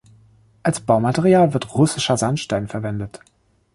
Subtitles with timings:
[0.63, 3.19] Als Baumaterial wird russischer Sandstein verwendet.